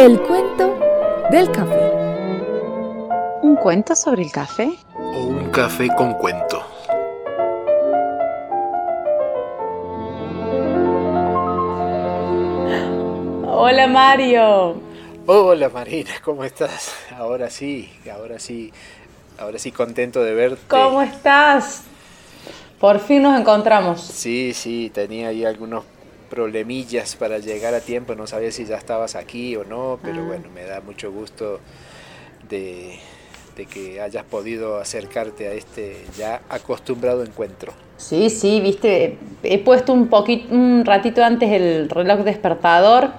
[0.00, 0.78] El cuento
[1.30, 1.92] del café.
[3.42, 4.78] ¿Un cuento sobre el café?
[4.94, 6.64] O un café con cuento.
[13.46, 14.80] Hola Mario.
[15.26, 16.94] Hola Marina, ¿cómo estás?
[17.14, 18.72] Ahora sí, ahora sí,
[19.38, 20.62] ahora sí contento de verte.
[20.66, 21.82] ¿Cómo estás?
[22.78, 24.00] Por fin nos encontramos.
[24.00, 25.84] Sí, sí, tenía ahí algunos
[26.30, 30.26] problemillas para llegar a tiempo, no sabía si ya estabas aquí o no, pero Ah.
[30.26, 31.60] bueno, me da mucho gusto
[32.48, 32.98] de,
[33.56, 37.72] de que hayas podido acercarte a este ya acostumbrado encuentro.
[37.96, 43.10] Sí, sí, viste, he puesto un poquito, un ratito antes el reloj despertador,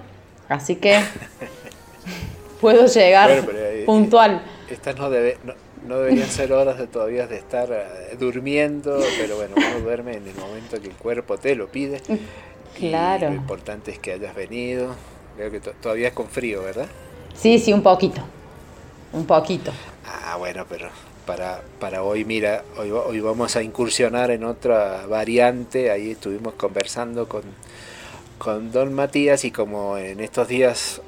[0.50, 1.00] así que
[2.62, 4.42] puedo llegar Bueno, pero, eh, puntual.
[4.70, 5.54] Estas no, debe- no,
[5.88, 10.28] no deberían ser horas de todavía de estar eh, durmiendo, pero bueno, uno duerme en
[10.28, 12.02] el momento que el cuerpo te lo pide.
[12.78, 13.30] Y Claro.
[13.30, 14.96] lo importante es que hayas venido.
[15.36, 16.88] Creo que to- todavía es con frío, ¿verdad?
[17.36, 18.22] Sí, sí, un poquito.
[19.14, 19.72] Un poquito.
[20.06, 20.90] Ah, bueno, pero
[21.26, 25.92] para, para hoy, mira, hoy, hoy vamos a incursionar en otra variante.
[25.92, 27.44] Ahí estuvimos conversando con,
[28.38, 31.02] con Don Matías y como en estos días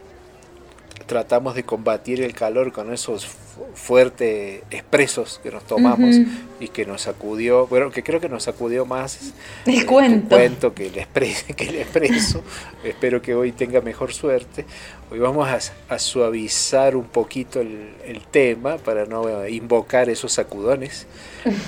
[1.08, 6.30] tratamos de combatir el calor con esos fu- fuertes expresos que nos tomamos Ujú.
[6.60, 9.34] y que nos sacudió, bueno, que creo que nos sacudió más
[9.66, 10.36] El eh, cuento.
[10.36, 12.42] cuento que el, expre- que el expreso.
[12.84, 14.66] Espero que hoy tenga mejor suerte.
[15.12, 15.60] Hoy vamos a,
[15.94, 21.06] a suavizar un poquito el, el tema para no invocar esos sacudones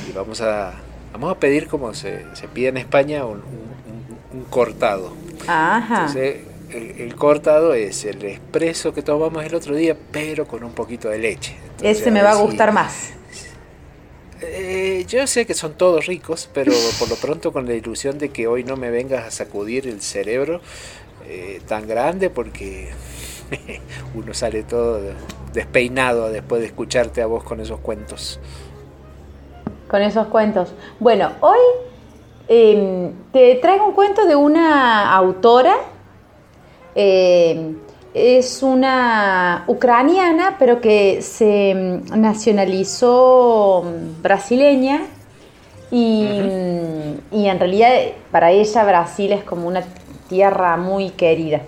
[0.09, 0.73] y vamos a,
[1.13, 5.13] vamos a pedir como se, se pide en España un, un- un cortado.
[5.47, 5.95] Ajá.
[6.07, 6.37] Entonces,
[6.75, 11.09] el, el cortado es el expreso que tomamos el otro día, pero con un poquito
[11.09, 11.55] de leche.
[11.63, 13.11] Entonces, Ese me va a si- gustar más.
[14.41, 18.29] eh, yo sé que son todos ricos, pero por lo pronto con la ilusión de
[18.29, 20.61] que hoy no me vengas a sacudir el cerebro
[21.27, 22.89] eh, tan grande porque
[24.15, 25.01] uno sale todo
[25.53, 28.39] despeinado después de escucharte a vos con esos cuentos.
[29.87, 30.73] con esos cuentos.
[30.99, 31.59] Bueno, hoy
[32.49, 35.75] eh, te traigo un cuento de una autora.
[36.95, 37.75] Eh,
[38.13, 45.01] es una ucraniana, pero que se mm, nacionalizó mm, brasileña.
[45.91, 47.89] Y, mm, y en realidad
[48.31, 49.83] para ella Brasil es como una
[50.29, 51.61] tierra muy querida.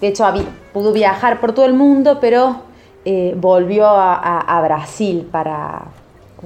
[0.00, 0.26] De hecho,
[0.72, 2.56] pudo viajar por todo el mundo, pero
[3.04, 5.84] eh, volvió a, a- a Brasil para,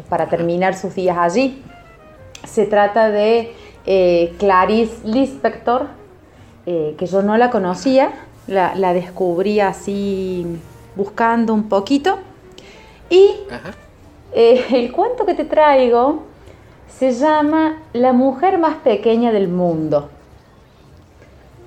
[0.08, 1.62] para terminar sus días allí.
[2.46, 3.52] Se trata de
[3.86, 5.88] eh, Clarice Lispector,
[6.66, 8.12] eh, que yo no la conocía,
[8.46, 10.46] la, la descubrí así
[10.96, 12.18] buscando un poquito.
[13.08, 13.30] Y
[14.32, 16.22] eh, el cuento que te traigo
[16.88, 20.10] se llama La mujer más pequeña del mundo.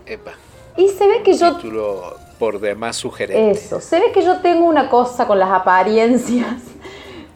[0.06, 0.31] Epa.
[0.78, 3.52] Y se ve que yo Título por demás sugerente.
[3.52, 6.56] Eso, se ve que yo tengo una cosa con las apariencias,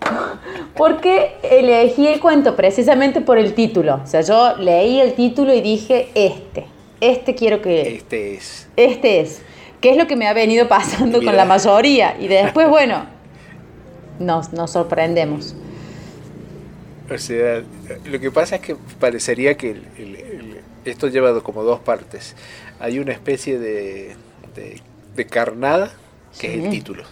[0.75, 4.01] porque elegí el cuento precisamente por el título.
[4.03, 6.67] O sea, yo leí el título y dije, este,
[7.01, 8.67] este quiero que, Este es.
[8.75, 9.41] este es,
[9.81, 11.31] que es lo que me ha venido pasando Mira.
[11.31, 12.17] con la mayoría.
[12.19, 13.05] Y después, bueno,
[14.19, 15.55] nos, nos sorprendemos.
[17.13, 17.63] O sea,
[18.05, 22.35] lo que pasa es que parecería que el- el- el- esto lleva como dos partes.
[22.79, 24.15] Hay una especie de,
[24.55, 24.81] de,
[25.15, 25.91] de carnada,
[26.39, 27.03] que es el título.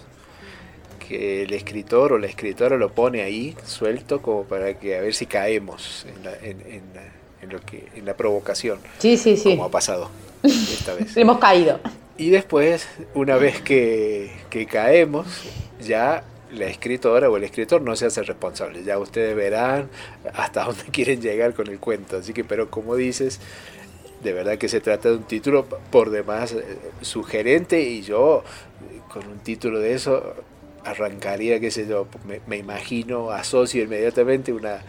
[1.07, 5.13] Que el escritor o la escritora lo pone ahí suelto como para que a ver
[5.13, 9.37] si caemos en la, en, en la- en lo que, en la provocación, Sí, sí,
[9.37, 9.51] sí.
[9.51, 10.09] como ha pasado
[10.43, 11.15] esta vez.
[11.17, 11.79] Hemos caído.
[12.17, 15.27] Y después, una vez que, que caemos,
[15.81, 18.83] ya la escritora o el escritor no se hace responsable.
[18.83, 19.89] Ya ustedes verán
[20.33, 22.17] hasta dónde quieren llegar con el cuento.
[22.17, 23.39] Así que, pero como dices,
[24.23, 26.63] de verdad que se trata de un título por demás eh,
[27.01, 28.43] sugerente y yo
[29.11, 30.33] con un título de eso
[30.83, 34.81] arrancaría, qué sé yo, me, me imagino, asocio inmediatamente una,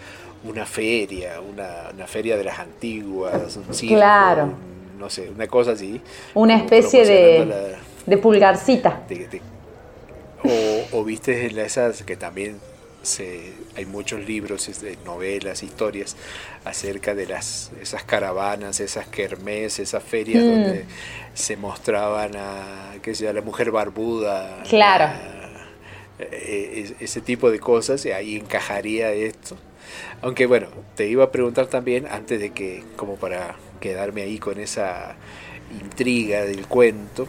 [0.45, 4.45] una feria, una, una feria de las antiguas, un circo, Claro.
[4.45, 6.01] un- no sé, una cosa así.
[6.35, 9.03] Una especie de, la- de pulgarcita.
[9.09, 9.41] de- de-
[10.93, 12.59] o, o viste en esas que también
[13.03, 16.17] se, hay muchos libros, este, novelas, historias
[16.65, 20.49] acerca de las esas caravanas, esas kermés, esas ferias Mm.
[20.49, 20.85] donde
[21.35, 24.63] se mostraban a, qué sé a la mujer barbuda.
[24.69, 25.05] Claro.
[25.05, 25.43] a-
[26.19, 29.57] eh, es- ese tipo de cosas, y ahí encajaría esto.
[30.23, 34.59] Aunque bueno, te iba a preguntar también, antes de que, como para quedarme ahí con
[34.61, 35.15] esa
[35.81, 37.27] intriga del cuento,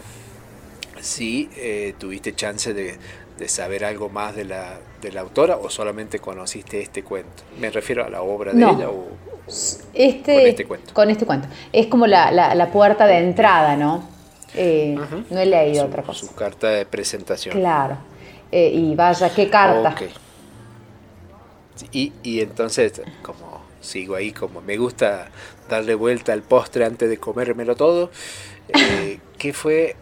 [1.00, 2.98] si eh, tuviste chance de,
[3.38, 7.44] de saber algo más de la, de la autora o solamente conociste este cuento.
[7.59, 8.71] Me refiero a la obra de No.
[8.71, 9.07] ella o
[9.94, 10.94] Este, Con este cuento.
[10.94, 11.48] con este cuento.
[11.71, 14.03] Es como la, la- la puerta de entrada, ¿no?
[14.56, 14.98] Eh,
[15.30, 16.25] no he leído otra cosa.
[16.25, 17.56] Su carta de presentación.
[17.57, 17.98] Claro.
[18.51, 19.94] Eh, y vaya, qué carta.
[21.91, 25.29] Y, y entonces, como sigo ahí, como me gusta
[25.69, 28.12] darle vuelta al postre antes de comérmelo todo,
[28.69, 29.95] eh, ¿qué fue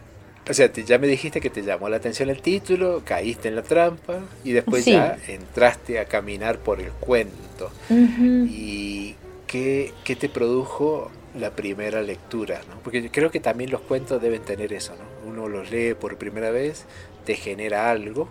[0.47, 3.63] o sea, ya me dijiste que te llamó la atención el título, caíste en la
[3.63, 7.71] trampa y después ya entraste a caminar por el cuento.
[7.89, 9.15] ¿Y
[9.47, 12.61] qué, qué, te produjo la primera lectura?
[12.69, 12.79] ¿no?
[12.83, 15.29] Porque creo que también los cuentos deben tener eso, ¿no?
[15.31, 16.85] Uno los lee por primera vez,
[17.25, 18.29] te genera algo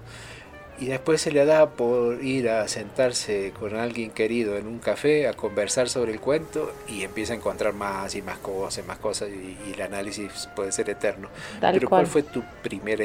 [0.81, 5.29] y después se le da por ir a sentarse con alguien querido en un café
[5.29, 9.29] a conversar sobre el cuento y empieza a encontrar más y más cosas, más cosas
[9.29, 11.29] y, el análisis puede ser eterno.
[11.61, 13.05] Pero ¿cuál fue tu primera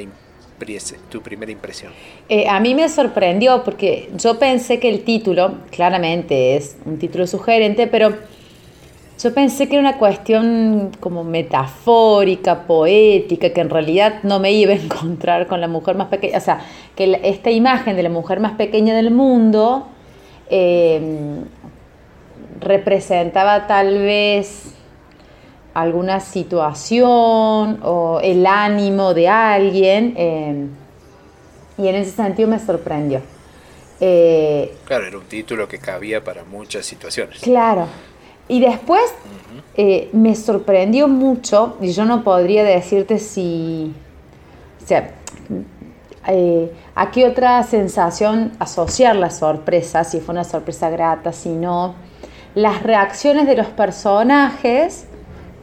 [1.10, 1.94] tu primera impresión?
[2.27, 7.27] Eh, a mí me sorprendió porque yo pensé que el título, claramente es un título
[7.27, 8.13] sugerente, pero
[9.21, 14.71] yo pensé que era una cuestión como metafórica, poética, que en realidad no me iba
[14.71, 16.38] a encontrar con la mujer más pequeña.
[16.38, 16.62] O sea,
[16.95, 19.88] que esta imagen de la mujer más pequeña del mundo
[20.50, 21.44] em,
[22.62, 24.74] representaba tal vez
[25.74, 30.13] alguna situación o el ánimo de alguien.
[30.15, 30.69] Em,
[31.77, 33.22] y en ese sentido me sorprendió.
[34.00, 37.42] Eh, claro, era un título que cabía para muchas situaciones.
[37.42, 37.88] Claro.
[38.50, 39.01] Y después
[39.75, 43.94] eh, me sorprendió mucho, y yo no podría decirte si,
[44.84, 45.12] o sea,
[46.28, 51.96] eh, a qué otra sensación asociar la sorpresa, si fue una sorpresa grata, si no,
[52.56, 55.06] las reacciones de los personajes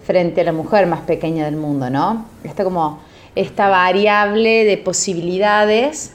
[0.04, 2.24] frente a la mujer más pequeña del mundo, ¿no?
[2.44, 3.00] Esta como
[3.34, 6.14] esta variable de posibilidades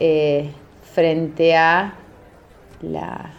[0.00, 0.50] eh,
[0.92, 1.94] frente a
[2.82, 3.30] la,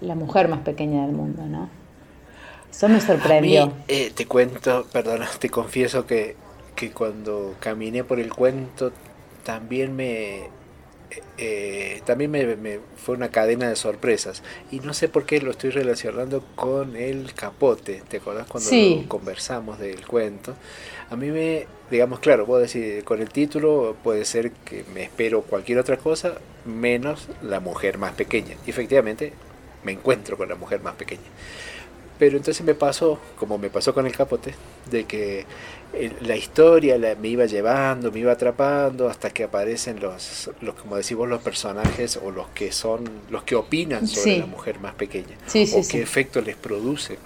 [0.00, 1.75] la mujer más pequeña del mundo, ¿no?
[2.76, 3.72] Eso me sorprendió.
[3.88, 6.36] Eh, te cuento, perdona, te confieso que,
[6.74, 8.92] que cuando caminé por el cuento
[9.44, 10.50] también me,
[11.38, 14.42] eh, también me, fue una cadena de sorpresas.
[14.70, 18.02] Y no sé por qué lo estoy relacionando con el capote.
[18.08, 18.70] ¿Te acordás cuando
[19.08, 20.54] conversamos del cuento?
[21.08, 25.40] A mí me, digamos, claro, puedo decir, con el título puede ser que me espero
[25.40, 26.34] cualquier otra cosa
[26.66, 28.54] menos la mujer más pequeña.
[28.66, 29.32] Y efectivamente
[29.82, 31.22] me encuentro con la mujer más pequeña.
[32.18, 34.54] Pero entonces me pasó, como me pasó con el capote,
[34.90, 35.44] de que
[35.92, 40.96] eh, la historia me iba llevando, me iba atrapando hasta que aparecen los, los como
[40.96, 45.36] decimos, los personajes o los que son, los que opinan sobre la mujer más pequeña.
[45.46, 47.18] o qué efecto les produce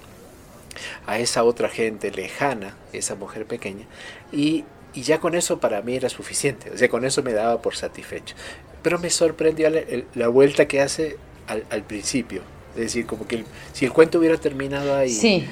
[1.06, 3.86] a esa otra gente lejana, esa mujer pequeña.
[4.32, 4.64] Y,
[4.94, 7.76] y, ya con eso para mí era suficiente, o sea, con eso me daba por
[7.76, 8.34] satisfecho.
[8.82, 9.82] Pero me sorprendió la,
[10.14, 11.16] la vuelta que hace
[11.46, 12.42] al, al principio
[12.74, 15.48] es decir, como que si el cuento hubiera terminado ahí,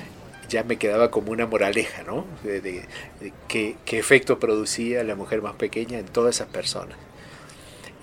[0.48, 2.24] ya me quedaba como una moraleja, ¿no?
[2.42, 2.84] De,
[3.48, 6.96] qué, efecto producía la mujer más pequeña en todas esas personas.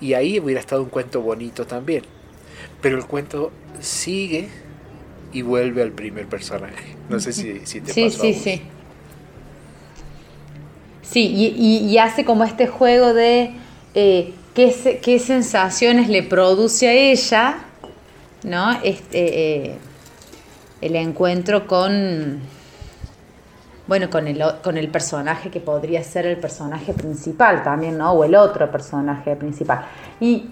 [0.00, 2.02] Y ahí hubiera estado un cuento bonito también.
[2.82, 4.48] Pero el cuento sigue
[5.32, 6.94] y vuelve al primer personaje.
[7.08, 8.62] No sé si, si te sí, Sí, sí,
[11.02, 11.28] sí.
[11.28, 13.52] y, hace como este juego de
[13.94, 17.66] eh, qué, qué sensaciones le produce a ella
[18.46, 18.72] ¿no?
[18.82, 19.78] Este, eh,
[20.80, 22.40] el encuentro con,
[23.88, 28.12] bueno, con el, con el personaje que podría ser el personaje principal también, ¿no?
[28.12, 29.84] O el otro personaje principal.
[30.20, 30.48] Y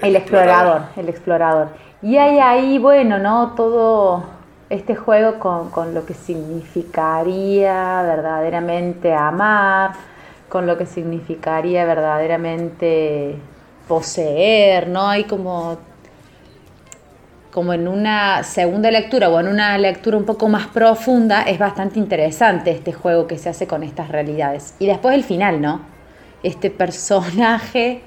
[0.00, 1.68] el, explorador, el explorador.
[2.02, 3.54] Y hay ahí, bueno, ¿no?
[3.56, 4.24] Todo
[4.70, 9.92] este juego con, con lo que significaría verdaderamente amar,
[10.48, 13.36] con lo que significaría verdaderamente
[13.88, 15.08] poseer, ¿no?
[15.08, 15.89] Hay como
[17.50, 21.98] como en una segunda lectura o en una lectura un poco más profunda, es bastante
[21.98, 24.74] interesante este juego que se hace con estas realidades.
[24.78, 25.80] Y después el final, ¿no?
[26.42, 28.02] Este personaje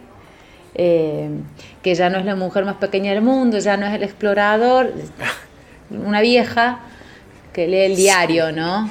[0.75, 1.29] eh,
[1.81, 4.93] que ya no es la mujer más pequeña del mundo, ya no es el explorador,
[5.89, 6.79] una vieja
[7.51, 8.89] que lee el diario, ¿no?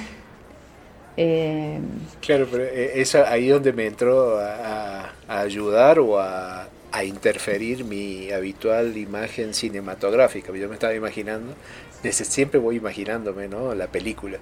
[1.17, 1.81] Eh,
[2.21, 8.31] claro, pero eh, es ahí donde me entró a ayudar o a a interferir mi
[8.31, 10.53] habitual imagen cinematográfica.
[10.53, 11.55] Yo me estaba imaginando,
[12.03, 13.75] desde siempre voy imaginándome ¿no?
[13.75, 14.39] la película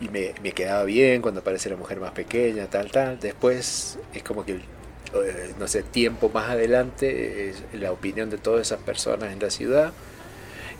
[0.00, 3.18] y me, me, quedaba bien cuando aparece la mujer más pequeña, tal, tal.
[3.18, 8.60] Después es como que, eh, no sé, tiempo más adelante, es la opinión de todas
[8.60, 9.92] esas personas en la ciudad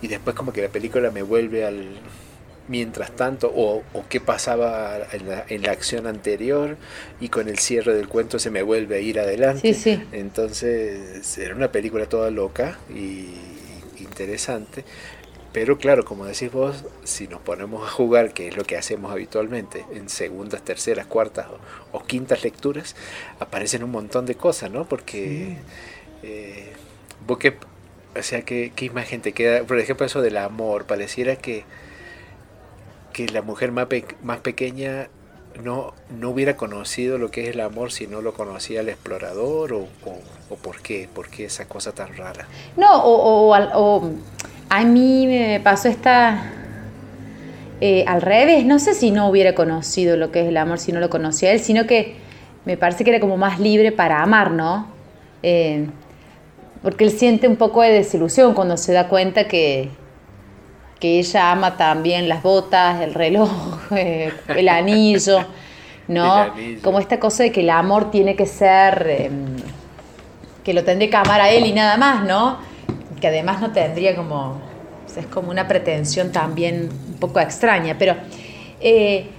[0.02, 1.88] y después como que la película me vuelve al
[2.68, 6.76] mientras tanto o, qué pasaba en la, acción anterior
[7.20, 9.76] y con el cierre del cuento se me vuelve a ir adelante.
[10.12, 13.28] Entonces era una película toda loca y
[14.00, 14.84] interesante,
[15.56, 19.10] pero claro, como decís vos, si nos ponemos a jugar, que es lo que hacemos
[19.10, 21.46] habitualmente, en segundas, terceras, cuartas
[21.92, 22.94] o, quintas lecturas,
[23.40, 24.86] aparecen un montón de cosas, ¿no?
[24.86, 25.56] Porque
[26.22, 26.72] eh,
[27.26, 27.56] vos qué,
[28.14, 29.64] o sea, ¿qué, ¿qué, imagen te queda?
[29.64, 31.64] Por ejemplo, eso del amor, pareciera que,
[33.16, 33.86] que la mujer más,
[34.22, 35.08] más pequeña
[35.64, 39.72] no, no hubiera conocido lo que es el amor si no lo conocía el explorador
[39.72, 39.86] o,
[40.50, 42.46] o, por qué, por qué esa cosa tan rara.
[42.76, 44.10] No, o, o
[44.68, 46.52] a mí me pasó esta...
[47.80, 50.92] Eh, al revés, no sé si no hubiera conocido lo que es el amor si
[50.92, 52.16] no lo conocía él, sino que
[52.66, 54.88] me parece que era como más libre para amar, ¿no?
[55.42, 55.86] Eh,
[56.82, 59.88] porque él siente un poco de desilusión cuando se da cuenta que,
[61.00, 63.50] que ella ama también las botas, el reloj,
[63.90, 65.44] eh, el anillo,
[66.08, 66.52] ¿no?
[66.82, 69.56] Como esta cosa de que el amor tiene que ser, em,
[70.64, 72.58] que lo tendré que amar a él y nada más, ¿no?
[73.20, 74.60] que además no tendría como,
[75.16, 78.14] es como una pretensión también un poco extraña, pero
[78.80, 79.30] eh,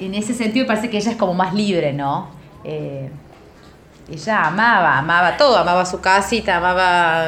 [0.00, 2.28] en ese sentido parece que ella es como más libre, ¿no?
[2.64, 3.10] Eh,
[4.10, 7.26] ella amaba, amaba todo, amaba su casita, amaba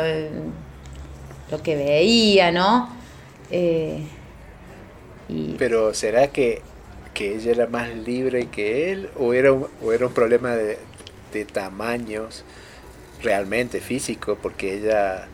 [1.51, 2.89] lo que veía, ¿no?
[5.59, 6.63] Pero ¿será que,
[7.13, 10.79] que, ella era más libre que él o era un, o era un problema de,
[11.33, 12.45] de tamaños
[13.23, 14.39] realmente físico?
[14.41, 15.29] Porque ella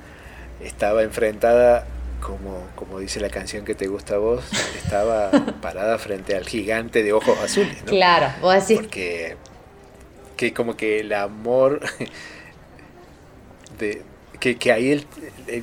[0.62, 1.86] estaba enfrentada,
[2.20, 4.44] como, como dice la canción que te gusta a vos,
[4.76, 5.30] estaba
[5.62, 7.82] parada frente al gigante de ojos azules.
[7.84, 7.90] ¿no?
[7.90, 8.78] Claro, vos decís.
[8.78, 9.36] Porque
[10.36, 11.80] que como que el amor
[13.78, 14.02] de,
[14.40, 15.06] que, que ahí, el,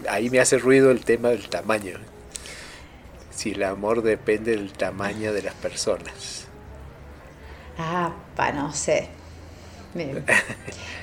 [0.08, 1.98] ahí me hace ruido el tema del tamaño.
[3.38, 6.48] Si el amor depende del tamaño de las personas.
[7.78, 9.10] Ah, pa, no sé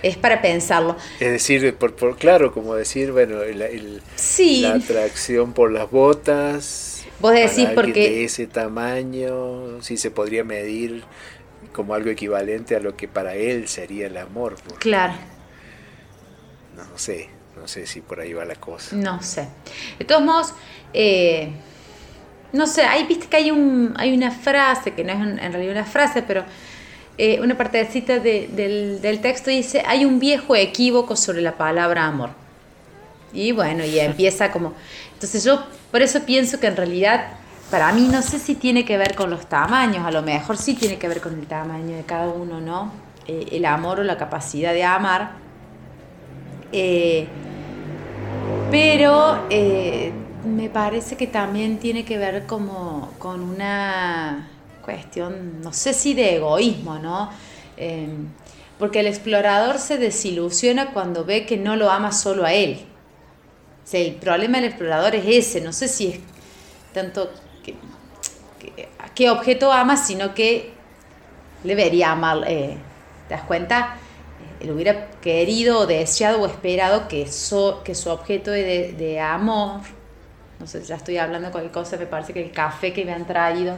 [0.02, 0.96] es para pensarlo.
[1.20, 4.02] Es decir, por, por claro, como decir, bueno, el,
[4.62, 7.04] la atracción por las botas.
[7.20, 7.92] Vos decís porque...
[7.92, 11.04] De ese tamaño, si se podría medir
[11.72, 14.56] como algo equivalente a lo que para él sería el amor.
[14.78, 15.14] Claro.
[16.76, 18.96] No sé, no sé si por ahí va la cosa.
[18.96, 19.48] No sé.
[19.98, 20.54] De todos modos,
[20.92, 21.52] eh,
[22.54, 25.72] no sé, ahí viste que hay, un, hay una frase, que no es en realidad
[25.72, 26.44] una frase, pero
[27.18, 32.06] eh, una partecita de, del, del, texto dice, hay un viejo equívoco sobre la palabra
[32.06, 32.30] amor.
[33.32, 34.72] Y bueno, y empieza como...
[35.14, 37.26] Entonces yo por eso pienso que en realidad,
[37.72, 40.74] para mí no sé si tiene que ver con los tamaños, a lo mejor sí
[40.74, 42.92] tiene que ver con el tamaño de cada uno, ¿no?
[43.26, 45.32] Eh, el amor o la capacidad de amar.
[46.70, 47.26] Eh,
[48.70, 49.48] pero
[50.44, 54.48] me parece que también tiene que ver como con una
[54.84, 57.30] cuestión, no sé si de egoísmo, ¿no?
[57.76, 58.28] Em,
[58.78, 62.84] porque el explorador se desilusiona cuando ve que no lo ama solo a él.
[63.92, 66.20] O el problema del explorador es ese, no sé si es
[66.92, 67.30] tanto
[67.62, 67.74] que,
[69.14, 70.72] qué objeto ama, sino que
[71.62, 72.44] debería amar.
[72.46, 72.76] Eh,
[73.28, 73.96] ¿Te das cuenta?
[74.60, 77.24] Él hubiera querido, deseado o esperado que,
[77.84, 79.80] que su objeto de, de amor,
[80.58, 83.26] no sé, ya estoy hablando cualquier cosa, me parece que el café que me han
[83.26, 83.76] traído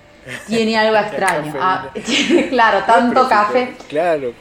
[0.46, 1.54] tiene algo extraño.
[1.58, 1.90] Ah,
[2.50, 3.74] claro, tanto café.
[3.88, 4.32] Claro.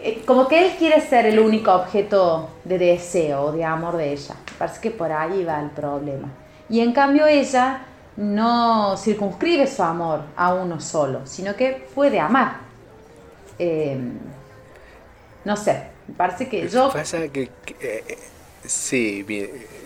[0.00, 4.12] Eh, como que él quiere ser el único objeto de deseo o de amor de
[4.12, 4.36] ella.
[4.58, 6.28] Parece que por ahí va el problema.
[6.68, 7.82] Y en cambio ella
[8.16, 12.58] no circunscribe su amor a uno solo, sino que puede amar.
[13.58, 14.18] Em,
[15.44, 15.84] no sé,
[16.16, 16.90] parece que yo...
[16.92, 18.18] Pasa que, eh,
[18.64, 19.24] sí,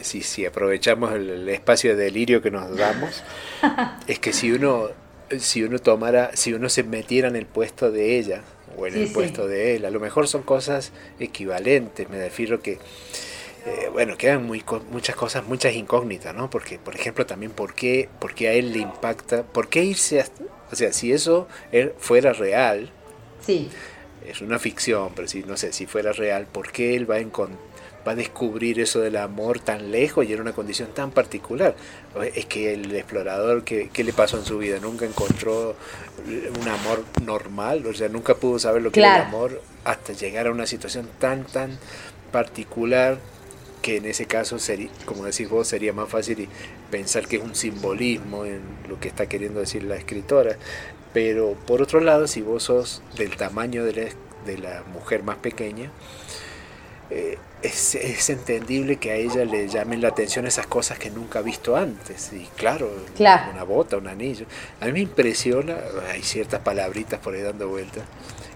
[0.02, 3.23] sí, sí, aprovechamos el, espacio de delirio que nos damos,
[4.06, 4.90] es que si uno
[5.38, 8.42] si uno tomara, si uno se metiera en el puesto de ella
[8.76, 12.73] o en el puesto de él, a lo mejor son cosas equivalentes, me refiero que,
[13.66, 16.50] eh, bueno, quedan muy, muchas cosas, muchas incógnitas, ¿no?
[16.50, 20.21] Porque, por ejemplo, también por qué, por qué a él le impacta, por qué irse,
[20.21, 20.26] a,
[20.71, 21.49] o sea, si eso
[21.99, 22.90] fuera real,
[23.47, 23.71] sí.
[24.26, 27.21] es una ficción, pero si, no sé, si fuera real, ¿por qué él va a
[27.21, 27.72] encontrar
[28.06, 31.75] va a descubrir eso del amor tan lejos y en una condición tan particular.
[32.35, 34.78] Es que el explorador, ¿qué, le pasó en su vida?
[34.80, 35.76] Nunca encontró
[36.26, 40.47] un amor normal, o sea, nunca pudo saber lo que era el amor hasta llegar
[40.47, 41.78] a una situación tan, tan
[42.30, 43.18] particular
[43.82, 46.49] que en ese caso, sería, como decís vos, sería más fácil
[46.90, 50.56] pensar que es un simbolismo en lo que está queriendo decir la escritora.
[51.12, 54.09] Pero por otro lado, si vos sos del tamaño de la,
[54.47, 55.90] de la mujer más pequeña,
[57.11, 61.42] eh, es, entendible que a ella le llamen la atención esas cosas que nunca ha
[61.42, 62.33] visto antes.
[62.33, 64.47] Y claro, una bota, un anillo.
[64.81, 65.76] A mí me impresiona,
[66.11, 68.04] hay ciertas palabritas por ahí dando vueltas.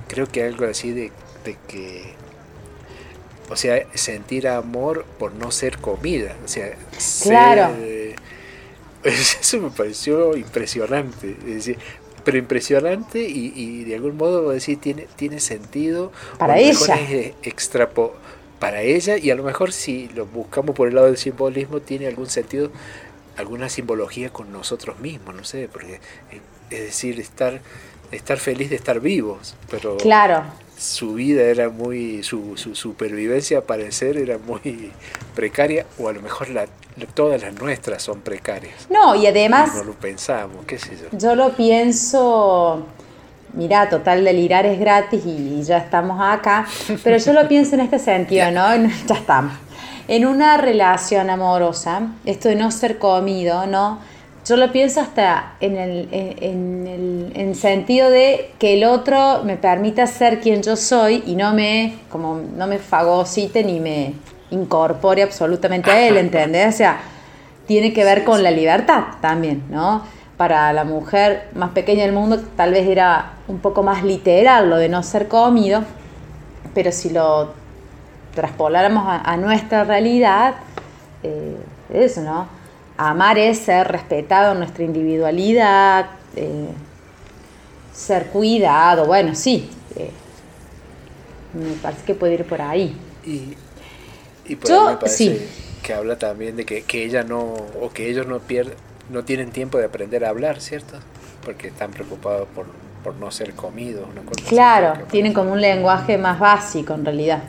[0.08, 1.12] Creo que algo así de,
[1.68, 2.14] que,
[3.48, 6.36] o sea, sentir amor por no ser comida.
[6.44, 6.72] O sea,
[7.22, 7.74] claro.
[9.04, 11.36] eso me pareció impresionante.
[11.46, 11.78] Es decir,
[12.24, 16.98] pero impresionante y, y de algún modo decir tiene tiene sentido para ella
[17.44, 18.16] extrapo
[18.58, 22.06] para ella y a lo mejor si lo buscamos por el lado del simbolismo tiene
[22.06, 22.70] algún sentido
[23.36, 27.60] alguna simbología con nosotros mismos no sé porque eh, es decir estar
[28.12, 30.44] estar feliz de estar vivos pero claro
[30.78, 34.92] su vida era muy, su, su supervivencia parecer era muy
[35.34, 36.66] precaria, o a lo mejor la,
[37.14, 38.86] todas las nuestras son precarias.
[38.90, 39.74] No, y además...
[39.74, 41.18] No lo pensamos, qué sé yo.
[41.18, 42.86] Yo lo pienso,
[43.56, 46.66] mira, total delirar es gratis y, ya estamos acá,
[47.02, 48.76] pero yo lo pienso en este sentido, ¿no?
[49.06, 49.54] Ya estamos.
[50.08, 53.98] En una relación amorosa, esto de no ser comido, ¿no?
[54.46, 59.56] Yo lo pienso hasta en el, en, el en sentido de que el otro me
[59.56, 64.14] permita ser quien yo soy y no me, como, no me fagocite ni me
[64.50, 66.74] incorpore absolutamente a él, ¿entendés?
[66.74, 67.00] O sea,
[67.66, 70.04] tiene que ver con la libertad también, ¿no?
[70.36, 74.76] Para la mujer más pequeña del mundo tal vez era un poco más literal lo
[74.76, 75.82] de no ser comido,
[76.74, 77.54] pero si lo
[78.34, 80.56] traspoláramos a, nuestra realidad,
[81.22, 81.56] eh,
[81.90, 82.46] eso, ¿no?
[82.96, 86.68] amar es ser respetado en nuestra individualidad, eh,
[87.92, 90.10] ser cuidado, bueno, sí, eh,
[91.54, 92.96] me parece que puede ir por ahí.
[93.24, 93.54] Y,
[94.46, 95.48] y por ahí me parece
[95.82, 98.76] que habla también de que, ella no, o que ellos no pierden,
[99.10, 100.98] no tienen tiempo de aprender a hablar, ¿cierto?
[101.44, 102.66] Porque están preocupados por,
[103.20, 104.08] no ser comidos.
[104.48, 107.40] claro, tienen como un lenguaje más básico en realidad.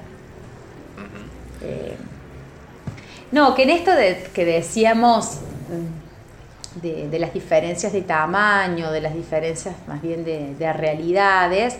[3.32, 5.40] No, que en esto de, que decíamos
[6.82, 11.76] mm, de, las diferencias de tamaño, de las diferencias más bien de, realidades,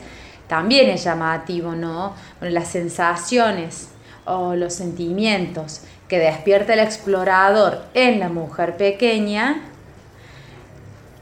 [0.48, 2.14] también es llamativo, ¿no?
[2.42, 3.90] las sensaciones
[4.28, 9.62] o los sentimientos que despierta el explorador en la mujer pequeña,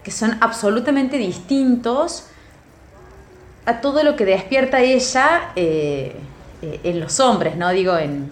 [0.03, 2.27] que son absolutamente distintos
[3.65, 6.15] a todo lo que despierta ella eh,
[6.61, 7.69] eh, en los hombres, ¿no?
[7.71, 8.29] Digo, en,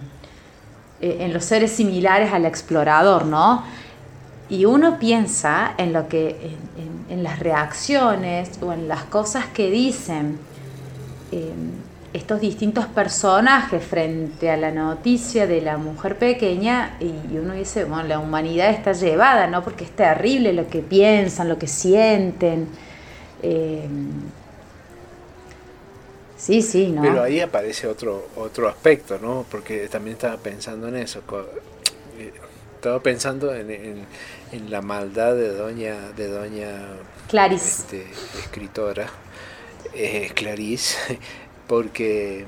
[1.00, 3.64] eh, en los seres similares al explorador, ¿no?
[4.48, 6.56] Y uno piensa en lo que,
[7.08, 10.38] en, las reacciones o en las cosas que dicen
[12.14, 18.04] estos distintos personajes frente a la noticia de la mujer pequeña y uno dice, bueno,
[18.04, 19.62] la humanidad está llevada, ¿no?
[19.62, 22.68] Porque es terrible lo que piensan, lo que sienten.
[23.42, 24.12] Em,
[26.44, 27.00] Sí, sí, ¿no?
[27.00, 29.46] Pero ahí aparece otro, otro aspecto, ¿no?
[29.50, 31.22] Porque también estaba pensando en eso.
[32.18, 32.32] Eh,
[32.74, 34.06] estaba pensando en,
[34.68, 36.82] la maldad de doña, de doña
[37.28, 37.80] Clarice.
[37.80, 38.06] Este,
[38.38, 39.08] escritora,
[39.94, 41.18] eh, Clarice,
[41.66, 42.44] porque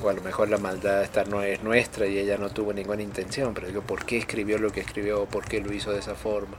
[0.00, 3.02] o a lo mejor la maldad esta no es nuestra y ella no tuvo ninguna
[3.02, 5.26] intención, pero digo, ¿por qué escribió lo que escribió?
[5.26, 6.56] ¿Por qué lo hizo de esa forma?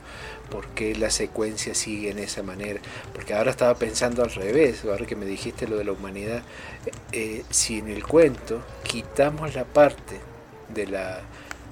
[0.52, 2.80] ¿Por qué la secuencia sigue en esa manera?
[3.13, 6.44] Porque ahora estaba pensando al revés, ahora que me dijiste lo de la humanidad,
[7.12, 10.20] eh, si en el cuento quitamos la parte
[10.70, 11.22] de, la,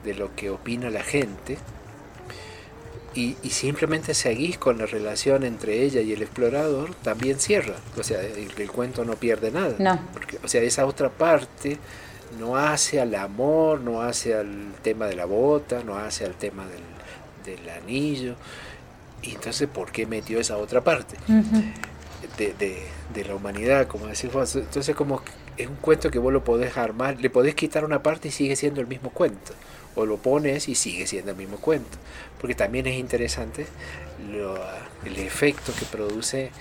[0.03, 1.57] de lo que opina la gente,
[3.13, 7.75] y, simplemente seguís con la relación entre ella y el explorador, también cierra.
[7.97, 9.75] O sea, el, cuento no pierde nada.
[9.79, 9.99] No.
[10.13, 11.77] Porque, o sea, esa otra parte
[12.39, 16.65] no hace al amor, no hace al tema de la bota, no hace al tema
[16.65, 18.35] del, del anillo.
[19.21, 21.17] Y entonces, ¿por qué metió esa otra parte?
[22.37, 24.55] de, de, de, la humanidad, como decís vos.
[24.55, 25.21] Entonces, como
[25.63, 28.55] es un cuento que vos lo podés armar, le podés quitar una parte y sigue
[28.55, 29.53] siendo el mismo cuento
[29.95, 31.97] o lo pones y sigue siendo el mismo cuento.
[32.39, 33.67] Porque también es interesante
[35.05, 36.51] el efecto que produce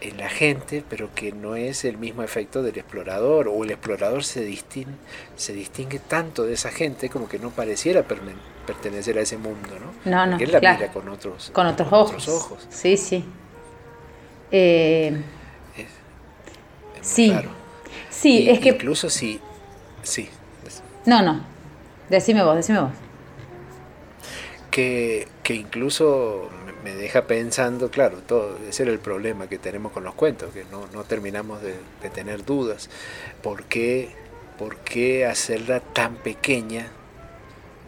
[0.00, 4.24] en la gente, pero que no es el mismo efecto del explorador, o el explorador
[4.24, 4.94] se distingue,
[5.36, 8.02] se distingue tanto de esa gente como que no pareciera
[8.66, 10.10] pertenecer a ese mundo, ¿no?
[10.10, 10.38] No, no.
[10.38, 12.66] él la mira con otros, con otros, ojos.
[12.70, 13.24] Sí, sí.
[14.50, 15.20] Eh,
[17.02, 17.28] sí.
[17.30, 17.59] Claro.
[18.08, 18.70] Sí, es que.
[18.70, 19.40] Incluso si.
[20.02, 20.28] Sí.
[21.06, 21.40] No, no.
[22.08, 22.90] Decime vos, decime vos.
[24.70, 26.48] Que, incluso
[26.84, 30.64] me deja pensando, claro, todo, ese era el problema que tenemos con los cuentos, que
[30.70, 31.74] no, terminamos de,
[32.10, 32.88] tener dudas.
[33.42, 34.10] ¿Por qué,
[34.58, 36.88] ¿Por qué hacerla tan pequeña?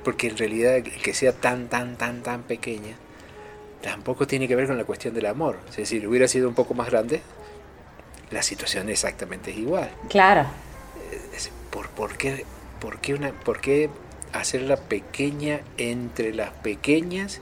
[0.05, 2.97] Porque en realidad que sea tan, tan, tan, tan pequeña,
[3.83, 5.59] tampoco tiene que ver con la cuestión del amor.
[5.71, 7.23] Es decir, hubiera sido un poco más grande,
[8.33, 9.91] la situación exactamente es igual.
[10.09, 10.47] Claro.
[11.71, 12.45] ¿Por, por, qué,
[12.81, 13.91] por, qué una, ¿Por qué
[14.33, 17.41] hacerla pequeña entre las pequeñas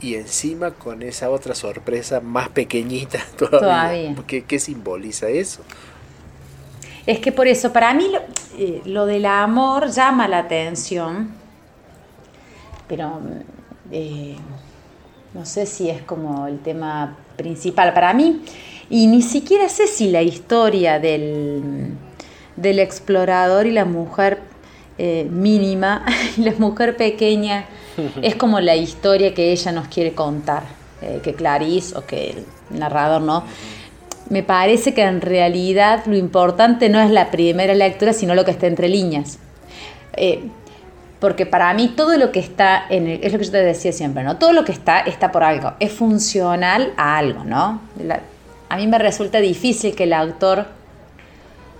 [0.00, 4.14] y encima con esa otra sorpresa más pequeñita todavía.
[4.26, 5.62] ¿Qué, simboliza eso?
[7.06, 8.10] Es que por eso, para mí
[8.58, 11.30] eh, lo, del amor llama la atención,
[12.88, 13.20] pero
[13.90, 14.36] eh,
[15.32, 18.42] no sé si es como el tema principal para mí,
[18.90, 21.92] y ni siquiera sé si la historia del,
[22.56, 24.38] del explorador y la mujer
[24.96, 26.04] eh, mínima
[26.36, 27.66] y la mujer pequeña
[28.22, 30.62] es como la historia que ella nos quiere contar,
[31.02, 33.44] eh, que Clarice o que el narrador no.
[34.30, 38.52] Me parece que en realidad lo importante no es la primera lectura, sino lo que
[38.52, 39.38] está entre líneas.
[40.16, 40.44] Eh,
[41.20, 43.92] porque para mí todo lo que está en el, es lo que yo te decía
[43.92, 44.36] siempre, ¿no?
[44.36, 47.80] Todo lo que está está por algo, es funcional a algo, ¿no?
[48.74, 50.66] A mí me resulta difícil que el autor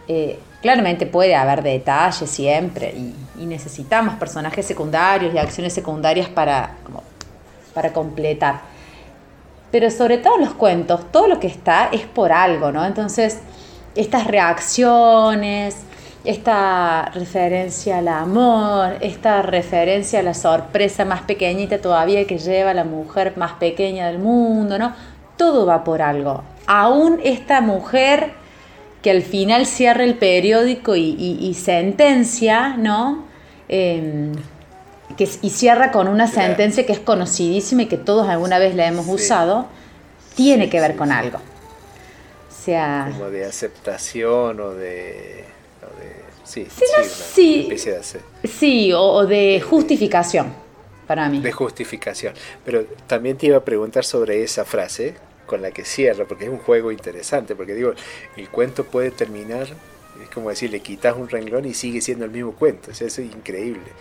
[0.07, 2.94] eh, claramente puede haber detalles siempre
[3.37, 6.76] y, necesitamos personajes secundarios y acciones secundarias para,
[7.74, 8.61] para completar.
[9.72, 12.87] Pero sobre todo los cuentos, todo lo que está es por algo, ¿no?
[12.87, 13.40] Entonces,
[13.96, 15.78] estas reacciones,
[16.24, 22.85] esta referencia al amor, esta referencia a la sorpresa más pequeñita todavía que lleva la
[22.85, 24.92] mujer más pequeña del mundo, ¿no?
[25.37, 26.53] Todo va por algo.
[26.66, 28.33] Aún esta mujer
[29.03, 33.27] que al final cierra el periódico y, sentencia, ¿no?
[33.68, 34.33] Em,
[35.16, 38.87] que, y cierra con una sentencia que es conocidísima y que todos alguna vez la
[38.87, 39.66] hemos usado,
[40.35, 41.38] tiene que ver con algo.
[41.38, 45.44] O sea, como de aceptación o de
[46.44, 47.68] Sí, sí,
[48.44, 50.53] sí, o, de justificación
[51.07, 51.40] para mí.
[51.40, 52.35] De justificación.
[52.64, 55.14] Pero también te iba a preguntar sobre esa frase
[55.46, 57.92] con la que cierra, porque es un juego interesante, porque digo,
[58.37, 59.68] el cuento puede terminar,
[60.22, 63.18] es como decir, le quitas un renglón y sigue siendo el mismo cuento, eso es
[63.18, 63.92] increíble.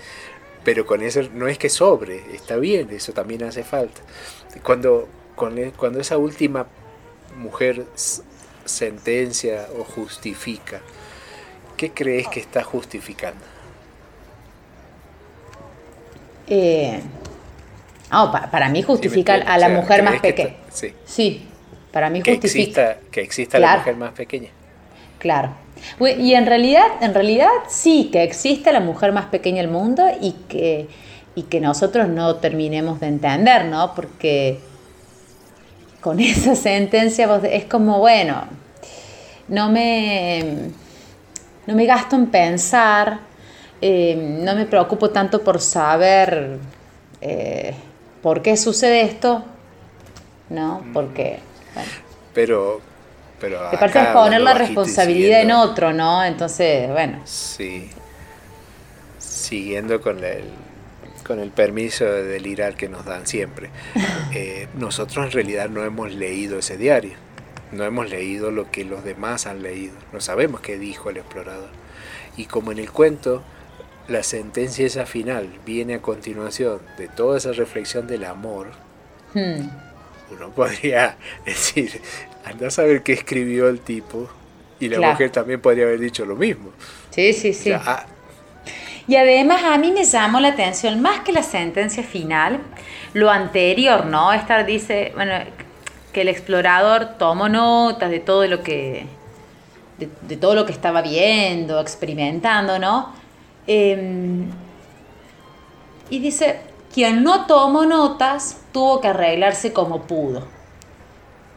[0.63, 4.01] Pero con eso no es que sobre, está bien, eso también hace falta.
[4.63, 6.67] Cuando, cuando esa última
[7.37, 7.85] mujer
[8.65, 10.81] sentencia o justifica,
[11.77, 13.43] ¿Qué crees que está justificando?
[16.47, 17.01] Eh,
[18.51, 20.55] para, mí justifica a la mujer más pequeña.
[20.73, 20.93] Sí.
[21.05, 21.45] sí.
[21.91, 22.97] para mí justifica.
[23.11, 24.49] que exista la mujer más pequeña.
[25.19, 25.51] Claro.
[25.99, 30.33] Y en realidad, en realidad sí, que existe la mujer más pequeña del mundo y
[30.47, 30.87] que,
[31.35, 33.93] y que nosotros no terminemos de entender, ¿no?
[33.93, 34.59] Porque
[36.01, 38.43] con esa sentencia es como, bueno,
[39.47, 40.71] no me
[41.65, 43.19] no me gasto en pensar,
[43.81, 46.59] eh, no me preocupo tanto por saber
[47.21, 47.73] eh,
[48.21, 49.43] por qué sucede esto,
[50.53, 50.83] ¿no?
[50.93, 51.39] Porque,
[51.73, 51.89] bueno.
[52.33, 52.81] Pero,
[53.39, 56.23] pero Te parece poner la responsabilidad en otro, ¿no?
[56.23, 57.21] Entonces, bueno.
[57.25, 57.89] Sí.
[59.19, 60.45] Siguiendo con el,
[61.25, 63.69] con el permiso de delirar que nos dan siempre.
[64.35, 67.13] Eh, nosotros en realidad no hemos leído ese diario.
[67.71, 71.69] No hemos leído lo que los demás han leído, no sabemos qué dijo el explorador.
[72.35, 73.43] Y como en el cuento,
[74.07, 78.71] la sentencia esa final viene a continuación de toda esa reflexión del amor,
[79.33, 79.92] hmm.
[80.33, 82.01] Uno podría decir,
[82.45, 84.29] anda a saber qué escribió el tipo,
[84.79, 86.71] y la mujer también podría haber dicho lo mismo.
[87.11, 87.71] Sí, sí, sí.
[87.71, 88.05] Ah,
[89.07, 92.59] y además a mí me llamó la atención, más que la sentencia final,
[93.13, 94.31] lo anterior, ¿no?
[94.33, 95.33] Esta dice, bueno,
[96.13, 99.05] que el explorador tomó notas de todo lo que,
[99.97, 103.13] de, todo lo que estaba viendo, experimentando, ¿no?
[103.67, 104.45] Em,
[106.09, 106.59] y dice,
[106.93, 110.47] quien no tomó notas tuvo que arreglarse como pudo.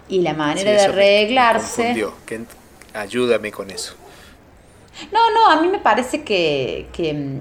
[0.08, 2.06] Y la manera de arreglarse...
[2.94, 3.94] ayúdame con eso.
[5.12, 7.40] No, no, a mí me parece que, que,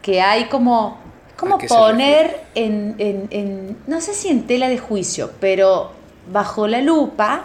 [0.00, 5.92] que hay como como poner en, no sé si en tela de juicio, pero
[6.32, 7.44] bajo la lupa.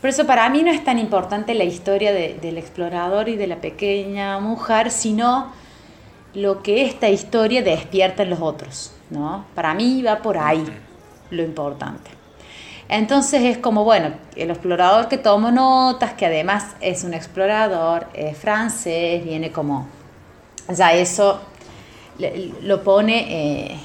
[0.00, 3.56] Por eso para mí no es tan importante la historia del explorador y de la
[3.56, 5.52] pequeña mujer, sino
[6.34, 8.92] lo que esta historia despierta en los otros.
[9.10, 9.44] ¿no?
[9.54, 10.64] Para mí va por ahí
[11.30, 12.10] lo importante.
[12.88, 18.36] Entonces es como, bueno, el explorador que toma notas, que además es un explorador es
[18.36, 19.88] francés, viene como,
[20.68, 21.40] ya eso
[22.62, 23.76] lo pone eh,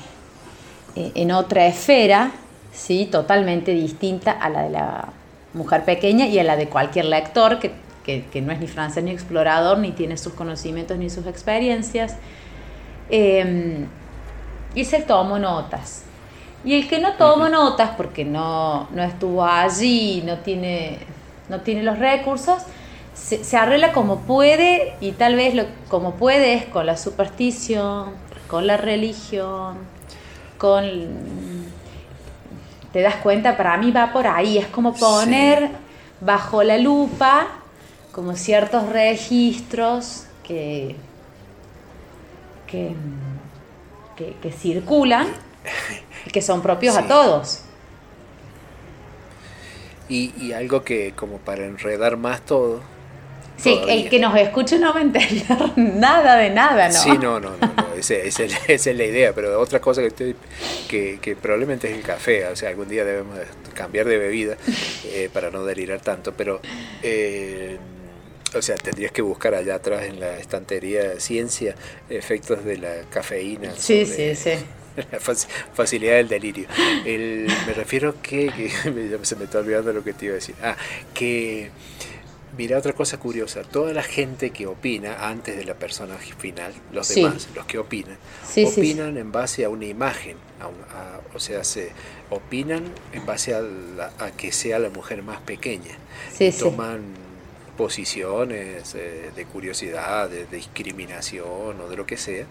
[0.95, 2.31] eh, en otra esfera,
[2.73, 3.05] ¿sí?
[3.05, 5.09] totalmente distinta a la de la
[5.53, 7.71] mujer pequeña y a la de cualquier lector que,
[8.41, 12.17] no es ni francés ni explorador, ni tiene sus conocimientos ni sus experiencias.
[13.09, 13.85] Eh,
[14.75, 16.03] y se tomó notas.
[16.63, 20.99] Y el que no tomó notas porque no, no estuvo allí, no tiene,
[21.47, 22.63] no tiene los recursos,
[23.13, 28.11] se, arregla como puede y tal vez lo, como puede es con la superstición,
[28.47, 29.77] con la religión,
[30.57, 30.83] con...
[32.91, 35.69] Te das cuenta, para mí va por ahí, es como poner
[36.21, 37.47] bajo la lupa
[38.11, 40.95] como ciertos registros que,
[42.67, 42.93] que,
[44.41, 45.27] que, circulan.
[46.31, 47.61] que son propios a todos.
[50.07, 52.81] Y, y algo que como para enredar más todo.
[53.57, 53.93] Sí, todavía.
[53.93, 56.93] el que nos escuche no va a entender nada de nada, ¿no?
[56.95, 60.07] Sí, no, no, no, no, ese- ese- esa es la idea, pero otra cosa que,
[60.07, 60.35] estoy-
[60.87, 64.55] que, que probablemente es el café, o sea, algún día debemos de cambiar de bebida
[65.05, 66.61] eh, para no delirar tanto, pero,
[67.03, 67.77] eh,
[68.55, 71.75] o sea, tendrías que buscar allá atrás en la estantería ciencia
[72.09, 73.71] efectos de la cafeína.
[73.77, 74.65] Sí, sobre sí, sí.
[75.11, 76.67] La faci- facilidad del delirio.
[77.05, 78.69] El- me refiero que, que
[79.25, 80.55] se me está olvidando lo que te iba a decir.
[80.61, 80.75] Ah,
[81.13, 81.69] que
[82.57, 87.07] mira otra cosa curiosa, toda la gente que opina antes de la persona final, los
[87.07, 87.21] Sí.
[87.23, 88.79] demás, los que opinan, Sí, sí, sí.
[88.81, 91.91] opinan en base a una imagen, a un- a- o sea, se
[92.29, 92.83] opinan
[93.13, 95.95] en base a, la- a que sea la mujer más pequeña.
[96.39, 97.03] Y toman
[97.79, 102.43] posiciones eh, de curiosidad, de, de discriminación o de lo que sea,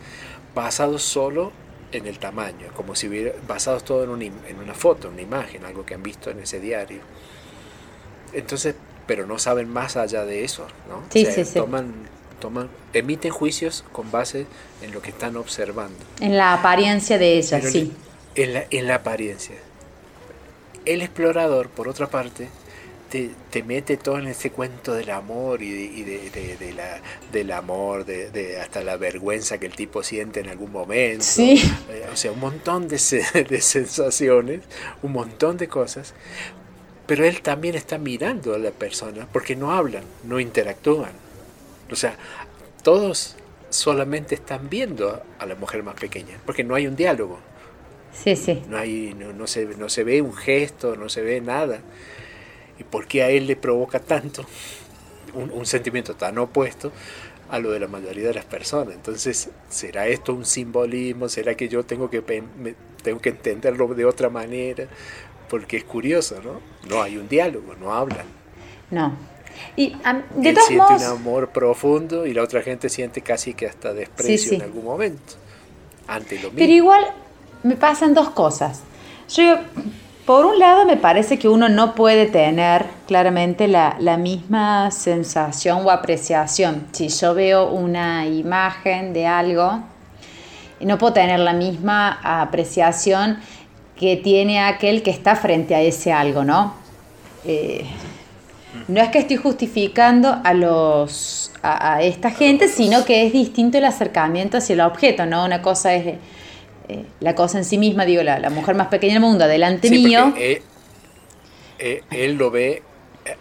[0.55, 1.53] basados solo
[1.93, 5.67] en el tamaño, como si hubiera basados todo en una, en una foto, una imagen,
[5.67, 7.01] algo que han visto en ese diario.
[8.33, 8.75] Entonces,
[9.07, 11.03] pero no saben más allá de eso, ¿no?
[11.11, 11.59] Sí, O sea, sí, sí.
[11.59, 11.93] Toman,
[12.41, 14.47] toman, emiten juicios con base
[14.81, 15.99] en lo que están observando.
[16.21, 17.93] En la apariencia de ella, Pero sí.
[18.35, 19.57] En la, en la apariencia.
[20.87, 22.49] El explorador, por otra parte,
[23.11, 26.73] te, te mete todo en ese cuento del amor y, de, y de- de- de
[26.75, 27.01] la,
[27.33, 31.25] del amor, de, hasta la vergüenza que el tipo siente en algún momento.
[31.25, 31.63] Sí.
[31.89, 32.99] Eh, o sea, un montón de,
[33.49, 34.63] de sensaciones,
[35.03, 36.15] un montón de cosas.
[37.07, 41.13] Pero él también está mirando a la persona porque no hablan, no interactúan.
[41.91, 42.17] O sea,
[42.83, 43.37] todos
[43.71, 47.41] solamente están viendo a la mujer más pequeña porque no hay un diálogo.
[48.13, 48.63] Sí, sí.
[48.69, 51.81] No, hay, no, no se, no se ve un gesto, no se ve nada.
[52.79, 54.45] ¿Y por qué a él le provoca tanto
[55.35, 56.93] un, un sentimiento tan opuesto
[57.51, 58.95] a lo de la mayoría de las personas?
[58.95, 61.29] Entonces, ¿será esto un simbolismo?
[61.29, 64.87] ¿Será que yo tengo que, me- tengo que entenderlo de otra manera?
[65.49, 66.61] Porque es curioso, ¿no?
[66.89, 68.27] No hay un diálogo, no hablan.
[68.91, 69.13] No.
[69.77, 73.23] Y am, de Él todos siente modos, un amor profundo y la otra gente siente
[73.23, 74.55] casi que hasta desprecio sí.
[74.57, 75.35] en algún momento
[76.07, 76.59] ante lo mismo.
[76.59, 77.05] pero igual
[77.65, 78.83] me pasan dos cosas.
[79.35, 79.57] Yo,
[80.29, 85.87] por un lado, me parece que uno no puede tener claramente la, la misma sensación
[85.87, 86.87] o apreciación.
[86.93, 89.81] Si yo veo una imagen de algo,
[90.81, 93.39] no puedo tener la misma apreciación
[93.97, 96.75] que tiene aquel que está frente a ese algo, ¿no?
[97.47, 97.87] Eh,
[98.87, 103.79] no es que estoy justificando a los a, a esta gente, sino que es distinto
[103.79, 105.47] el acercamiento hacia el objeto, ¿no?
[105.47, 106.17] Una cosa es
[106.89, 109.89] eh, la cosa en sí misma, digo, la, la mujer más pequeña del mundo, delante
[109.89, 110.35] Sí, mío.
[110.37, 110.63] eh,
[111.79, 112.83] eh, él lo ve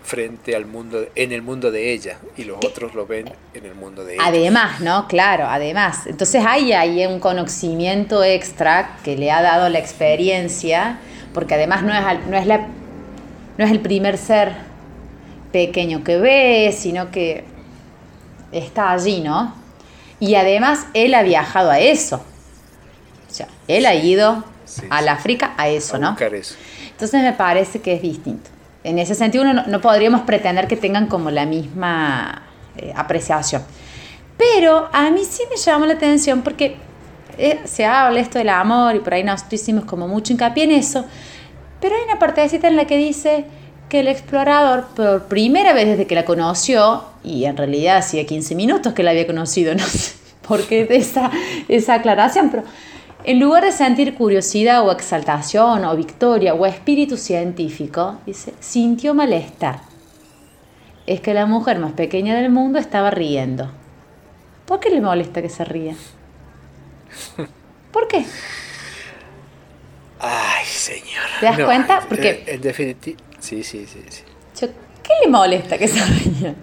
[0.04, 3.74] frente al mundo, en el mundo de ella, y los otros lo ven en el
[3.74, 4.24] mundo de ella.
[4.26, 5.08] Además, ¿no?
[5.08, 6.08] Claro, además.
[6.08, 11.00] Entonces hay ahí un conocimiento extra que le ha dado la experiencia,
[11.34, 12.68] porque además no es, no es, la,
[13.58, 14.52] no es el primer ser
[15.54, 17.46] pequeño que ve, sino que
[18.52, 19.56] está allí, ¿no?
[20.20, 22.24] Y además él ha viajado a eso.
[23.38, 25.08] Sea, él ha ido Sí, al.
[25.08, 26.18] África a eso, a ¿no?
[26.20, 26.56] eso.
[26.92, 28.50] Entonces me parece que es distinto.
[28.84, 32.44] En ese sentido uno no, no podríamos pretender que tengan como la misma
[32.78, 33.64] eh, apreciación.
[34.38, 36.78] Pero a mí sí me llama la atención porque
[37.38, 40.72] eh, se habla esto del amor y por ahí nosotros hicimos como mucho hincapié en
[40.72, 41.06] eso.
[41.80, 43.46] Pero hay una partecita en la que dice
[43.90, 48.56] que el explorador, por primera vez desde que la conoció, y en realidad hacía 15
[48.56, 50.16] minutos que la había conocido, no sé
[50.48, 51.30] por qué de esa,
[51.68, 52.64] esa aclaración, pero
[53.28, 59.82] en lugar de sentir curiosidad o exaltación o victoria o espíritu científico, dice, sintió malestar.
[61.06, 63.70] Es que la mujer más pequeña del mundo estaba riendo.
[64.66, 65.96] ¿Por qué le molesta que se ría?
[67.92, 68.26] ¿Por qué?
[70.20, 71.26] Ay, señor.
[71.42, 72.00] ¿Te das cuenta?
[72.08, 74.24] Porque- eh, en definitiva, sí, sí, sí, sí.
[74.62, 74.68] Yo,
[75.04, 76.56] ¿Qué le molesta que se ría?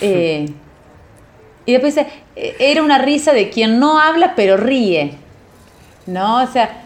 [0.00, 0.46] Eh,
[1.64, 5.18] y después dice, eh, era una risa de quien no habla pero ríe.
[6.06, 6.42] ¿No?
[6.42, 6.82] O sea,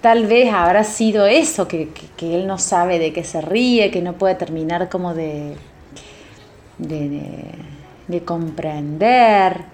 [0.00, 4.00] tal vez habrá sido eso, que, que- él no sabe de qué se ríe, que
[4.02, 5.54] no puede terminar como de,
[6.78, 7.54] de, de-
[8.08, 9.64] de comprender,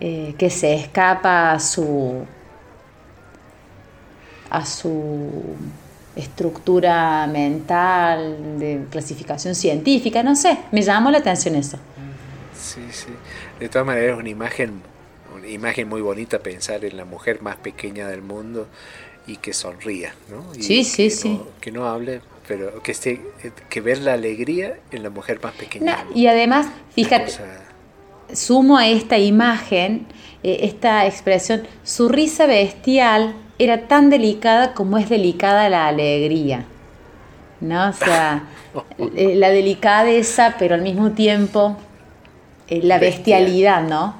[0.00, 2.24] eh, que se escapa a su
[4.50, 5.30] a su
[6.16, 11.78] estructura mental, de clasificación científica, no sé, me llamó la atención eso.
[12.58, 13.08] Sí, sí.
[13.60, 14.80] De todas maneras, es una imagen,
[15.38, 18.66] una imagen muy bonita pensar en la mujer más pequeña del mundo
[19.26, 20.54] y que sonría, ¿no?
[20.54, 21.28] Y Sí, sí, que sí.
[21.30, 23.20] No, que no hable, pero que esté,
[23.68, 26.04] que ver la alegría en la mujer más pequeña.
[26.04, 27.44] No, y además, fíjate, cosa-
[28.32, 30.06] sumo a esta imagen,
[30.42, 36.64] eh, esta expresión, su risa bestial era tan delicada como es delicada la alegría.
[37.60, 37.90] ¿No?
[37.90, 38.44] O sea,
[39.16, 41.76] eh, la delicadeza, pero al mismo tiempo
[42.68, 44.14] eh, la bestialidad, ¿no?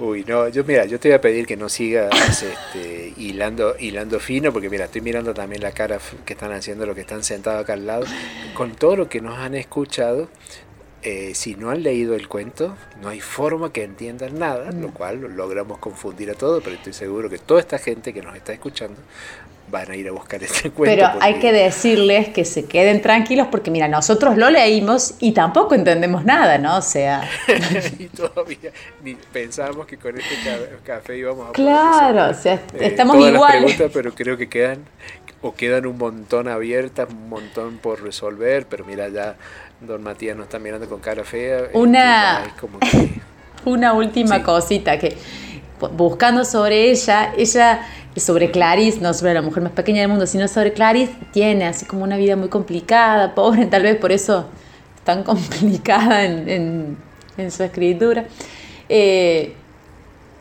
[0.00, 2.10] Uy, no, yo mira, yo te voy a pedir que no sigas
[2.42, 6.94] este, hilando, hilando fino, porque mira, estoy mirando también la cara que están haciendo los
[6.94, 8.06] que están sentados acá al lado.
[8.54, 10.30] Con todo lo que nos han escuchado,
[11.02, 15.20] eh, si no han leído el cuento, no hay forma que entiendan nada, lo cual
[15.36, 18.98] logramos confundir a todos, pero estoy seguro que toda esta gente que nos está escuchando
[19.70, 20.96] van a ir a buscar este cuento.
[20.96, 25.74] Pero hay que decirles que se queden tranquilos porque mira, nosotros lo leímos y tampoco
[25.74, 26.76] entendemos nada, ¿no?
[26.76, 27.28] O sea...
[28.16, 30.34] todavía ni pensábamos que con este
[30.84, 31.52] café íbamos a...
[31.52, 33.76] Claro, o sea, eh, estamos iguales.
[33.92, 34.84] pero creo que quedan
[35.42, 39.36] o quedan un montón abiertas, un montón por resolver, pero mira, ya
[39.80, 41.70] don Matías nos está mirando con cara fea.
[41.72, 42.54] Una,
[43.64, 45.16] una última cosita que
[45.96, 50.48] buscando sobre ella, ella sobre Clarice, no sobre la mujer más pequeña del mundo, sino
[50.48, 54.46] sobre Clarice, tiene así como una vida muy complicada, pobre, tal vez por eso
[55.04, 56.96] tan complicada en,
[57.50, 58.26] su escritura.
[58.88, 59.54] Eh,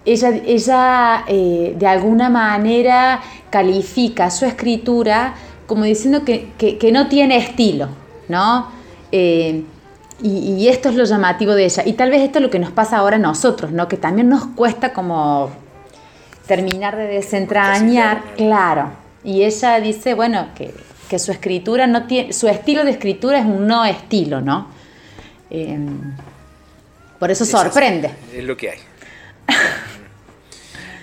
[0.06, 5.36] ella, ella eh, de alguna manera califica su escritura
[5.70, 7.90] como diciendo que, no tiene estilo,
[8.28, 8.72] ¿no?
[9.12, 9.64] Eh,
[10.22, 11.84] y, y, esto es lo llamativo de ella.
[11.86, 13.88] Y tal vez esto es lo que nos pasa ahora a nosotros, ¿no?
[13.88, 15.50] Que también nos cuesta como
[16.50, 18.92] terminar de desentrañar, claro.
[19.24, 23.68] Y ella dice, bueno, que, su escritura no tiene, su estilo de escritura es un
[23.68, 24.68] no estilo, ¿no?
[25.52, 26.16] Em,
[27.20, 28.12] por eso sorprende.
[28.34, 28.80] Es, lo que hay.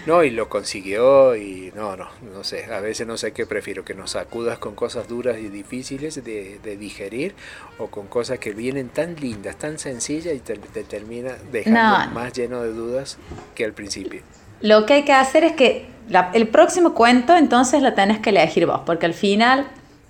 [0.06, 3.84] No, y lo consiguió y no, no, no sé, a veces no sé qué prefiero,
[3.84, 7.34] que nos sacudas con cosas duras y difíciles de, digerir
[7.78, 12.62] o con cosas que vienen tan lindas, tan sencillas y te, termina dejando más lleno
[12.62, 13.18] de dudas
[13.56, 14.22] que al principio.
[14.60, 15.86] Lo que hay que hacer es que
[16.34, 19.66] el próximo cuento entonces lo tenés que elegir vos, porque al final,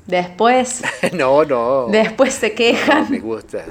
[0.06, 0.82] después...
[1.12, 1.86] no, no.
[1.86, 3.04] Después se quejan.
[3.04, 3.64] No, me gusta.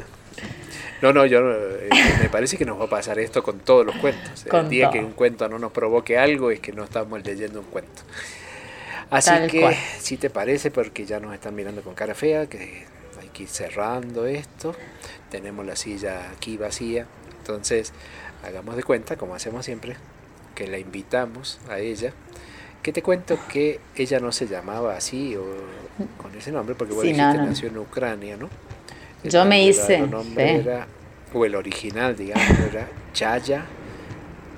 [1.02, 1.90] No, no, yo eh,
[2.22, 4.46] me parece que nos va a pasar esto con todos los cuentos.
[4.46, 7.66] el día que un cuento no nos provoque algo es que no estamos leyendo un
[7.66, 8.04] cuento.
[9.10, 12.86] Así que, si te parece, porque ya nos están mirando con cara fea, que
[13.20, 14.76] hay que ir cerrando esto.
[15.30, 17.06] Tenemos la silla aquí vacía.
[17.40, 17.94] Entonces,
[18.44, 19.96] hagamos de cuenta, como hacemos siempre,
[20.56, 22.14] que la invitamos a ella,
[22.82, 25.44] que te cuento que ella no se llamaba así o
[26.18, 28.50] con ese nombre, porque bueno, nació en Ucrania, ¿no?
[29.30, 30.04] Yo me hice.
[31.34, 33.66] o el original, digamos, era Chaya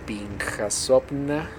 [0.06, 1.50] Pinjasovna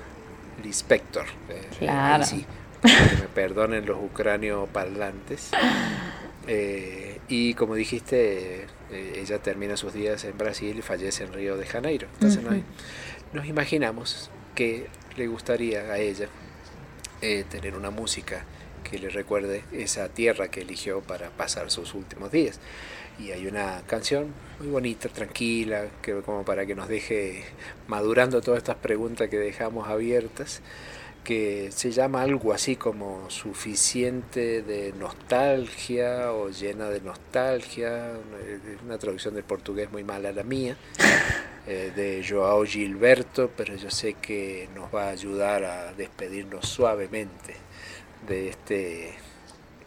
[0.62, 1.26] Lispector.
[1.48, 2.24] Eh, claro.
[2.24, 2.44] sí,
[2.82, 5.50] que me perdonen los ucranios parlantes.
[6.50, 11.58] Eh, y como dijiste, eh, ella termina sus días en Brasil y fallece en Río
[11.58, 12.08] de Janeiro.
[12.14, 12.64] Entonces no hay,
[13.34, 16.28] nos imaginamos que le gustaría a ella
[17.20, 18.44] eh, tener una música
[18.90, 22.60] que le recuerde esa tierra que eligió para pasar sus últimos días.
[23.18, 27.42] Y hay una canción muy bonita, tranquila, que como para que nos deje
[27.88, 30.62] madurando todas estas preguntas que dejamos abiertas
[31.28, 38.12] que se llama algo así como suficiente de nostalgia o llena de nostalgia,
[38.82, 40.78] una traducción del portugués muy mala la mía,
[41.66, 47.67] eh, de Joao Gilberto, pero yo sé que nos va a ayudar a despedirnos suavemente
[48.26, 49.14] de este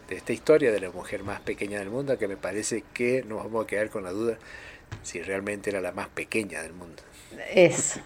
[0.08, 3.44] de esta historia de la mujer más pequeña del mundo, que me parece que nos
[3.44, 4.38] vamos a quedar con la duda
[5.02, 7.02] si realmente era la más pequeña del mundo.
[7.54, 8.00] Es.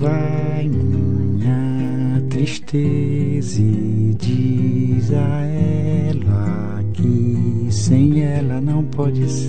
[0.00, 5.44] vai minha tristeza e diz a
[6.08, 9.48] ela que sem ela não pode ser.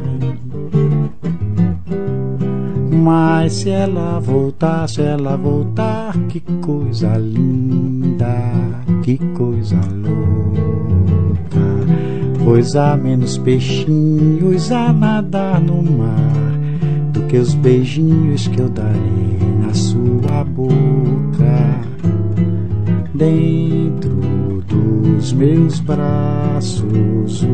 [3.01, 8.53] Mas se ela voltar, se ela voltar, que coisa linda,
[9.03, 11.59] que coisa louca.
[12.43, 16.51] Pois há menos peixinhos a nadar no mar
[17.31, 21.79] que os beijinhos que eu darei na sua boca,
[23.13, 27.47] dentro dos meus braços.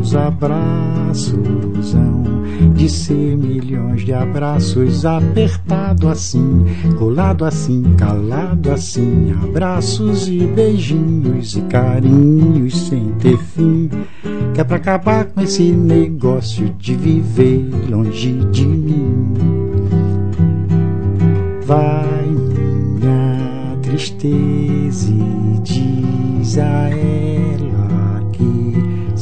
[0.00, 2.28] Os abraços hão
[2.74, 6.64] de ser milhões de abraços apertado assim,
[6.98, 13.90] colado assim, calado assim, abraços e beijinhos e carinhos sem ter fim.
[14.54, 19.34] Que é pra acabar com esse negócio de viver longe de mim.
[21.64, 27.77] Vai minha tristeza e diz a ela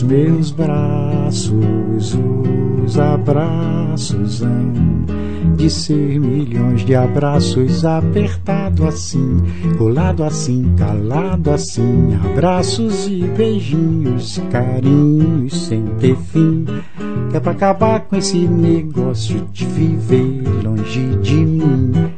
[0.00, 2.18] dos meus braços,
[2.84, 4.72] os abraços hão
[5.56, 9.36] de ser milhões de abraços apertado assim,
[9.76, 16.64] colado assim, calado assim, abraços e beijinhos, carinhos sem ter fim.
[17.30, 22.09] Que é pra acabar com esse negócio de viver longe de mim.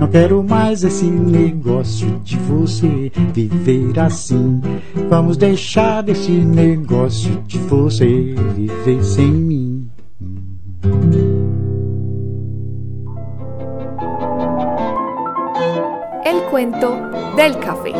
[0.00, 4.62] Não quero mais esse negócio de você viver assim.
[5.10, 9.90] Vamos deixar desse negócio de você viver sem mim.
[16.24, 16.88] El cuento
[17.36, 17.92] del café.